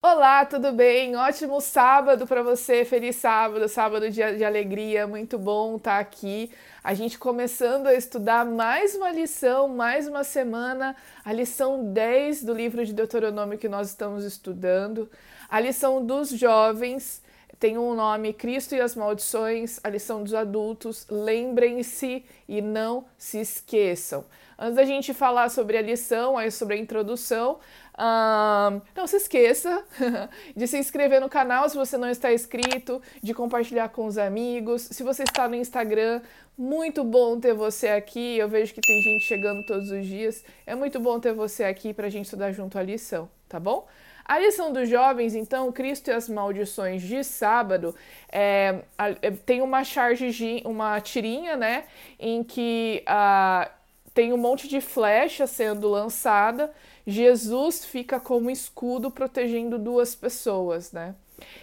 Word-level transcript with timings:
Olá, 0.00 0.44
tudo 0.44 0.70
bem? 0.70 1.16
Ótimo 1.16 1.60
sábado 1.60 2.24
para 2.24 2.40
você, 2.40 2.84
feliz 2.84 3.16
sábado, 3.16 3.68
sábado 3.68 4.08
de, 4.08 4.36
de, 4.36 4.44
alegria, 4.44 5.08
muito 5.08 5.36
bom 5.36 5.74
estar 5.74 5.94
tá 5.94 5.98
aqui. 5.98 6.52
A 6.84 6.94
gente 6.94 7.18
começando 7.18 7.88
a 7.88 7.94
estudar 7.94 8.46
mais 8.46 8.94
uma 8.94 9.10
lição, 9.10 9.66
mais 9.66 10.06
uma 10.06 10.22
semana, 10.22 10.94
a 11.24 11.32
lição 11.32 11.92
10 11.92 12.44
do 12.44 12.54
livro 12.54 12.86
de 12.86 12.92
Deuteronômio 12.92 13.58
que 13.58 13.68
nós 13.68 13.88
estamos 13.88 14.24
estudando, 14.24 15.10
a 15.48 15.58
lição 15.58 16.06
dos 16.06 16.30
jovens. 16.30 17.20
Tem 17.58 17.76
um 17.76 17.92
nome 17.92 18.32
Cristo 18.32 18.76
e 18.76 18.80
as 18.80 18.94
Maldições, 18.94 19.80
a 19.82 19.88
lição 19.88 20.22
dos 20.22 20.32
adultos. 20.32 21.04
Lembrem-se 21.10 22.24
e 22.48 22.62
não 22.62 23.04
se 23.16 23.40
esqueçam. 23.40 24.24
Antes 24.56 24.76
da 24.76 24.84
gente 24.84 25.12
falar 25.12 25.48
sobre 25.48 25.76
a 25.76 25.82
lição, 25.82 26.38
aí 26.38 26.52
sobre 26.52 26.76
a 26.76 26.78
introdução, 26.78 27.58
um, 27.98 28.80
não 28.94 29.08
se 29.08 29.16
esqueça 29.16 29.84
de 30.54 30.68
se 30.68 30.78
inscrever 30.78 31.20
no 31.20 31.28
canal 31.28 31.68
se 31.68 31.76
você 31.76 31.98
não 31.98 32.08
está 32.08 32.32
inscrito, 32.32 33.02
de 33.20 33.34
compartilhar 33.34 33.88
com 33.88 34.06
os 34.06 34.18
amigos. 34.18 34.82
Se 34.82 35.02
você 35.02 35.24
está 35.24 35.48
no 35.48 35.56
Instagram, 35.56 36.20
muito 36.56 37.02
bom 37.02 37.40
ter 37.40 37.54
você 37.54 37.88
aqui. 37.88 38.38
Eu 38.38 38.48
vejo 38.48 38.72
que 38.72 38.80
tem 38.80 39.02
gente 39.02 39.24
chegando 39.24 39.66
todos 39.66 39.90
os 39.90 40.06
dias. 40.06 40.44
É 40.64 40.76
muito 40.76 41.00
bom 41.00 41.18
ter 41.18 41.32
você 41.32 41.64
aqui 41.64 41.92
para 41.92 42.06
a 42.06 42.10
gente 42.10 42.26
estudar 42.26 42.52
junto 42.52 42.78
a 42.78 42.82
lição, 42.82 43.28
tá 43.48 43.58
bom? 43.58 43.84
A 44.28 44.38
lição 44.38 44.70
dos 44.70 44.90
jovens, 44.90 45.34
então, 45.34 45.72
Cristo 45.72 46.08
e 46.08 46.12
as 46.12 46.28
maldições 46.28 47.00
de 47.00 47.24
sábado, 47.24 47.94
é, 48.30 48.80
é, 49.22 49.30
tem 49.30 49.62
uma 49.62 49.82
charge, 49.82 50.62
uma 50.66 51.00
tirinha, 51.00 51.56
né, 51.56 51.84
em 52.20 52.44
que 52.44 53.02
a 53.06 53.70
tem 54.12 54.32
um 54.32 54.36
monte 54.36 54.66
de 54.66 54.80
flecha 54.80 55.46
sendo 55.46 55.88
lançada, 55.88 56.72
Jesus 57.06 57.84
fica 57.84 58.18
como 58.18 58.50
escudo 58.50 59.12
protegendo 59.12 59.78
duas 59.78 60.12
pessoas, 60.12 60.90
né? 60.90 61.14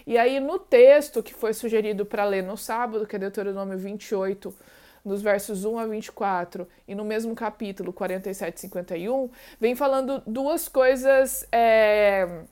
E 0.07 0.17
aí 0.17 0.39
no 0.39 0.57
texto 0.57 1.21
que 1.21 1.33
foi 1.33 1.53
sugerido 1.53 2.05
para 2.05 2.23
ler 2.23 2.44
no 2.44 2.55
sábado, 2.55 3.05
que 3.05 3.17
é 3.17 3.19
Deuteronômio 3.19 3.77
28, 3.77 4.55
nos 5.03 5.22
versos 5.22 5.66
1 5.66 5.77
a 5.77 5.85
24, 5.85 6.67
e 6.88 6.95
no 6.95 7.03
mesmo 7.03 7.35
capítulo 7.35 7.91
47 7.91 8.55
e 8.55 8.61
51, 8.61 9.29
vem 9.59 9.75
falando 9.75 10.23
duas 10.25 10.69
coisas 10.69 11.45
é, 11.52 12.45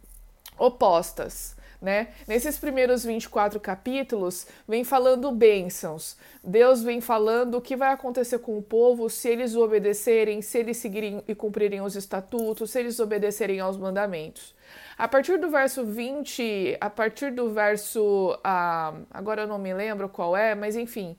opostas 0.66 1.56
né? 1.83 2.08
Nesses 2.25 2.58
primeiros 2.58 3.03
24 3.03 3.59
capítulos, 3.59 4.47
vem 4.66 4.86
falando 4.86 5.30
bênçãos. 5.33 6.16
Deus 6.42 6.81
vem 6.81 7.02
falando 7.02 7.55
o 7.55 7.61
que 7.61 7.75
vai 7.75 7.92
acontecer 7.92 8.39
com 8.39 8.58
o 8.58 8.64
povo 8.64 9.09
se 9.09 9.28
eles 9.28 9.53
obedecerem, 9.53 10.42
se 10.42 10.58
eles 10.58 10.78
seguirem 10.78 11.22
e 11.28 11.36
cumprirem 11.36 11.81
os 11.81 11.97
estatutos, 11.97 12.72
se 12.72 12.80
eles 12.80 13.02
obedecerem 13.02 13.59
aos 13.59 13.75
mandamentos. 13.75 14.55
A 14.97 15.09
partir 15.09 15.38
do 15.38 15.50
verso 15.50 15.83
20, 15.86 16.77
a 16.80 16.89
partir 16.89 17.33
do 17.33 17.52
verso. 17.52 18.39
Ah, 18.42 18.94
agora 19.11 19.42
eu 19.42 19.48
não 19.48 19.59
me 19.59 19.73
lembro 19.73 20.08
qual 20.08 20.38
é, 20.38 20.55
mas 20.55 20.77
enfim. 20.77 21.17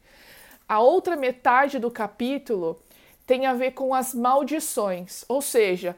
A 0.66 0.80
outra 0.80 1.14
metade 1.14 1.78
do 1.78 1.90
capítulo 1.90 2.80
tem 3.26 3.44
a 3.44 3.52
ver 3.52 3.72
com 3.72 3.94
as 3.94 4.14
maldições, 4.14 5.26
ou 5.28 5.42
seja, 5.42 5.94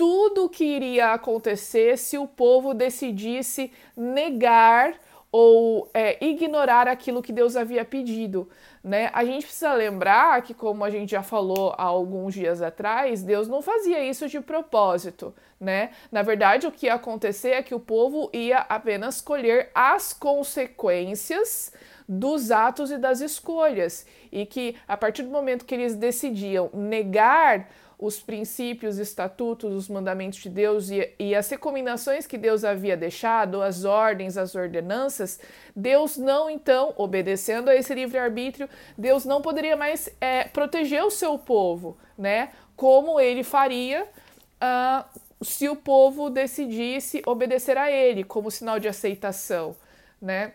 tudo 0.00 0.46
o 0.46 0.48
que 0.48 0.64
iria 0.64 1.12
acontecer 1.12 1.98
se 1.98 2.16
o 2.16 2.26
povo 2.26 2.72
decidisse 2.72 3.70
negar 3.94 4.94
ou 5.30 5.90
é, 5.92 6.16
ignorar 6.24 6.88
aquilo 6.88 7.20
que 7.20 7.34
Deus 7.34 7.54
havia 7.54 7.84
pedido, 7.84 8.48
né? 8.82 9.10
A 9.12 9.26
gente 9.26 9.44
precisa 9.44 9.74
lembrar 9.74 10.40
que, 10.40 10.54
como 10.54 10.84
a 10.84 10.88
gente 10.88 11.10
já 11.10 11.22
falou 11.22 11.74
há 11.76 11.82
alguns 11.82 12.32
dias 12.32 12.62
atrás, 12.62 13.22
Deus 13.22 13.46
não 13.46 13.60
fazia 13.60 14.02
isso 14.02 14.26
de 14.26 14.40
propósito, 14.40 15.34
né? 15.60 15.90
Na 16.10 16.22
verdade, 16.22 16.66
o 16.66 16.72
que 16.72 16.86
ia 16.86 16.94
acontecer 16.94 17.50
é 17.50 17.62
que 17.62 17.74
o 17.74 17.78
povo 17.78 18.30
ia 18.32 18.60
apenas 18.70 19.20
colher 19.20 19.70
as 19.74 20.14
consequências 20.14 21.74
dos 22.08 22.50
atos 22.50 22.90
e 22.90 22.96
das 22.96 23.20
escolhas, 23.20 24.06
e 24.32 24.46
que 24.46 24.74
a 24.88 24.96
partir 24.96 25.24
do 25.24 25.30
momento 25.30 25.66
que 25.66 25.74
eles 25.74 25.94
decidiam 25.94 26.70
negar 26.72 27.68
os 28.00 28.18
princípios, 28.18 28.98
estatutos, 28.98 29.74
os 29.74 29.88
mandamentos 29.88 30.38
de 30.38 30.48
Deus 30.48 30.88
e, 30.88 31.12
e, 31.18 31.34
as 31.34 31.50
recomendações 31.50 32.26
que 32.26 32.38
Deus 32.38 32.64
havia 32.64 32.96
deixado, 32.96 33.60
as 33.60 33.84
ordens, 33.84 34.38
as 34.38 34.54
ordenanças, 34.54 35.38
Deus 35.76 36.16
não, 36.16 36.48
então, 36.48 36.94
obedecendo 36.96 37.68
a 37.68 37.76
esse 37.76 37.94
livre-arbítrio, 37.94 38.70
Deus 38.96 39.26
não 39.26 39.42
poderia 39.42 39.76
mais 39.76 40.08
é, 40.18 40.44
proteger 40.44 41.04
o 41.04 41.10
seu 41.10 41.38
povo, 41.38 41.98
né? 42.16 42.52
Como 42.74 43.20
ele 43.20 43.44
faria 43.44 44.04
uh, 44.04 45.20
se 45.44 45.68
o 45.68 45.76
povo 45.76 46.30
decidisse 46.30 47.22
obedecer 47.26 47.76
a 47.76 47.90
ele, 47.90 48.24
como 48.24 48.50
sinal 48.50 48.80
de 48.80 48.88
aceitação, 48.88 49.76
né? 50.20 50.54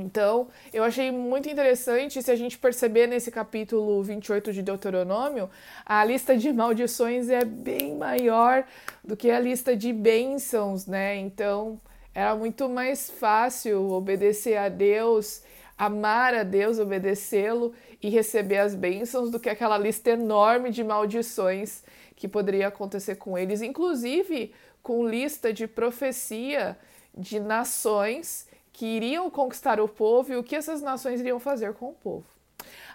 Então, 0.00 0.48
eu 0.72 0.84
achei 0.84 1.10
muito 1.10 1.48
interessante 1.48 2.22
se 2.22 2.30
a 2.30 2.36
gente 2.36 2.58
perceber 2.58 3.06
nesse 3.06 3.30
capítulo 3.30 4.02
28 4.02 4.52
de 4.52 4.62
Deuteronômio, 4.62 5.50
a 5.84 6.04
lista 6.04 6.36
de 6.36 6.52
maldições 6.52 7.28
é 7.28 7.44
bem 7.44 7.96
maior 7.96 8.64
do 9.04 9.16
que 9.16 9.30
a 9.30 9.40
lista 9.40 9.76
de 9.76 9.92
bênçãos, 9.92 10.86
né? 10.86 11.16
Então, 11.16 11.80
era 12.14 12.34
muito 12.34 12.68
mais 12.68 13.08
fácil 13.08 13.90
obedecer 13.90 14.56
a 14.56 14.68
Deus, 14.68 15.42
amar 15.76 16.34
a 16.34 16.42
Deus, 16.42 16.78
obedecê-lo 16.80 17.72
e 18.02 18.08
receber 18.08 18.58
as 18.58 18.74
bênçãos 18.74 19.30
do 19.30 19.38
que 19.38 19.48
aquela 19.48 19.78
lista 19.78 20.10
enorme 20.10 20.70
de 20.70 20.82
maldições 20.82 21.84
que 22.16 22.26
poderia 22.26 22.66
acontecer 22.66 23.14
com 23.14 23.38
eles, 23.38 23.62
inclusive 23.62 24.52
com 24.82 25.06
lista 25.06 25.52
de 25.52 25.68
profecia 25.68 26.76
de 27.16 27.38
nações 27.38 28.47
que 28.78 28.86
iriam 28.86 29.28
conquistar 29.28 29.80
o 29.80 29.88
povo 29.88 30.32
e 30.32 30.36
o 30.36 30.44
que 30.44 30.54
essas 30.54 30.80
nações 30.80 31.18
iriam 31.18 31.40
fazer 31.40 31.74
com 31.74 31.88
o 31.88 31.94
povo. 31.94 32.24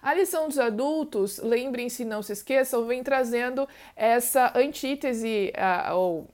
A 0.02 0.14
lição 0.14 0.48
dos 0.48 0.58
adultos, 0.58 1.40
lembrem-se, 1.40 2.06
não 2.06 2.22
se 2.24 2.32
esqueçam, 2.32 2.86
vem 2.86 3.04
trazendo 3.04 3.68
essa 3.94 4.54
antítese, 4.56 5.52
uh, 5.58 5.94
ou 5.94 6.30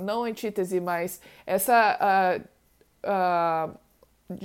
não 0.00 0.24
antítese, 0.24 0.80
mas 0.80 1.20
essa 1.44 2.40
uh, 3.04 3.70
uh, 3.74 3.78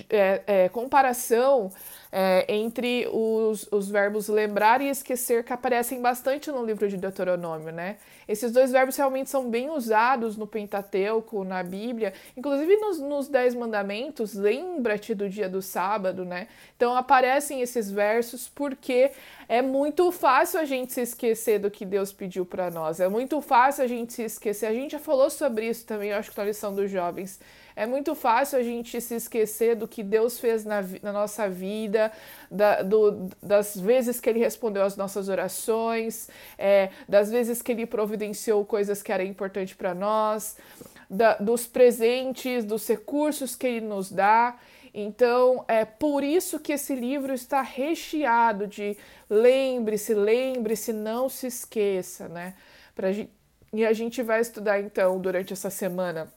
é, 0.09 0.41
é, 0.45 0.69
comparação 0.69 1.71
é, 2.11 2.45
entre 2.53 3.07
os, 3.11 3.67
os 3.71 3.89
verbos 3.89 4.27
lembrar 4.27 4.79
e 4.81 4.89
esquecer 4.89 5.43
que 5.43 5.51
aparecem 5.51 6.01
bastante 6.01 6.51
no 6.51 6.63
livro 6.63 6.87
de 6.87 6.97
Deuteronômio, 6.97 7.71
né? 7.71 7.97
Esses 8.27 8.51
dois 8.51 8.71
verbos 8.71 8.95
realmente 8.95 9.29
são 9.29 9.49
bem 9.49 9.69
usados 9.69 10.37
no 10.37 10.45
Pentateuco, 10.45 11.43
na 11.43 11.63
Bíblia, 11.63 12.13
inclusive 12.37 12.75
nos, 12.77 12.99
nos 12.99 13.27
Dez 13.27 13.55
Mandamentos, 13.55 14.35
lembra-te 14.35 15.15
do 15.15 15.27
dia 15.27 15.49
do 15.49 15.61
sábado, 15.61 16.23
né? 16.25 16.47
Então 16.77 16.95
aparecem 16.95 17.61
esses 17.61 17.89
versos 17.89 18.47
porque 18.47 19.11
é 19.49 19.61
muito 19.61 20.11
fácil 20.11 20.59
a 20.59 20.65
gente 20.65 20.93
se 20.93 21.01
esquecer 21.01 21.59
do 21.59 21.71
que 21.71 21.85
Deus 21.85 22.13
pediu 22.13 22.45
para 22.45 22.69
nós, 22.69 22.99
é 22.99 23.07
muito 23.09 23.41
fácil 23.41 23.83
a 23.83 23.87
gente 23.87 24.13
se 24.13 24.23
esquecer. 24.23 24.67
A 24.67 24.73
gente 24.73 24.91
já 24.91 24.99
falou 24.99 25.29
sobre 25.29 25.67
isso 25.67 25.85
também, 25.85 26.11
eu 26.11 26.17
acho 26.17 26.29
que 26.29 26.37
na 26.37 26.43
lição 26.43 26.73
dos 26.75 26.91
jovens. 26.91 27.39
É 27.75 27.85
muito 27.85 28.13
fácil 28.15 28.59
a 28.59 28.63
gente 28.63 28.99
se 28.99 29.15
esquecer 29.15 29.75
do 29.75 29.87
que 29.87 30.03
Deus 30.03 30.39
fez 30.39 30.65
na, 30.65 30.81
na 31.01 31.11
nossa 31.11 31.49
vida, 31.49 32.11
da, 32.49 32.81
do, 32.81 33.29
das 33.41 33.75
vezes 33.75 34.19
que 34.19 34.29
Ele 34.29 34.39
respondeu 34.39 34.83
às 34.83 34.97
nossas 34.97 35.29
orações, 35.29 36.29
é, 36.57 36.89
das 37.07 37.31
vezes 37.31 37.61
que 37.61 37.71
Ele 37.71 37.85
providenciou 37.85 38.65
coisas 38.65 39.01
que 39.01 39.11
eram 39.11 39.25
importantes 39.25 39.73
para 39.73 39.93
nós, 39.93 40.57
da, 41.09 41.35
dos 41.35 41.65
presentes, 41.67 42.65
dos 42.65 42.87
recursos 42.87 43.55
que 43.55 43.67
Ele 43.67 43.85
nos 43.85 44.11
dá. 44.11 44.57
Então, 44.93 45.63
é 45.67 45.85
por 45.85 46.23
isso 46.23 46.59
que 46.59 46.73
esse 46.73 46.93
livro 46.93 47.33
está 47.33 47.61
recheado 47.61 48.67
de 48.67 48.97
lembre-se, 49.29 50.13
lembre-se, 50.13 50.91
não 50.91 51.29
se 51.29 51.47
esqueça, 51.47 52.27
né? 52.27 52.55
Pra, 52.93 53.09
e 53.73 53.85
a 53.85 53.93
gente 53.93 54.21
vai 54.21 54.41
estudar 54.41 54.81
então 54.81 55.17
durante 55.19 55.53
essa 55.53 55.69
semana 55.69 56.31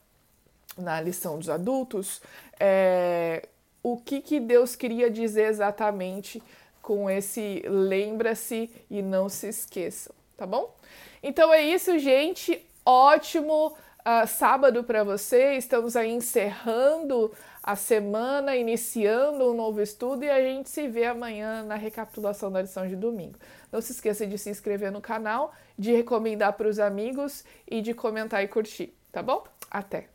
na 0.77 0.99
lição 0.99 1.37
dos 1.37 1.49
adultos, 1.49 2.21
é, 2.59 3.47
o 3.81 3.97
que, 3.97 4.21
que 4.21 4.39
Deus 4.39 4.75
queria 4.75 5.09
dizer 5.09 5.47
exatamente 5.47 6.41
com 6.81 7.09
esse 7.09 7.63
lembra-se 7.67 8.69
e 8.89 9.01
não 9.01 9.27
se 9.27 9.47
esqueçam, 9.47 10.13
tá 10.37 10.45
bom? 10.45 10.75
Então 11.23 11.51
é 11.51 11.61
isso, 11.61 11.97
gente. 11.97 12.63
Ótimo 12.85 13.75
uh, 14.05 14.27
sábado 14.27 14.83
para 14.83 15.03
você. 15.03 15.53
Estamos 15.55 15.95
aí 15.95 16.11
encerrando 16.11 17.31
a 17.63 17.75
semana, 17.75 18.55
iniciando 18.55 19.51
um 19.51 19.55
novo 19.55 19.81
estudo 19.81 20.23
e 20.23 20.29
a 20.29 20.39
gente 20.39 20.69
se 20.69 20.87
vê 20.87 21.05
amanhã 21.05 21.63
na 21.63 21.75
recapitulação 21.75 22.51
da 22.51 22.61
lição 22.61 22.87
de 22.87 22.95
domingo. 22.95 23.39
Não 23.71 23.81
se 23.81 23.91
esqueça 23.91 24.27
de 24.27 24.37
se 24.37 24.51
inscrever 24.51 24.91
no 24.91 25.01
canal, 25.01 25.51
de 25.77 25.91
recomendar 25.91 26.53
para 26.53 26.67
os 26.67 26.77
amigos 26.77 27.43
e 27.67 27.81
de 27.81 27.95
comentar 27.95 28.43
e 28.43 28.47
curtir, 28.47 28.95
tá 29.11 29.23
bom? 29.23 29.43
Até! 29.71 30.14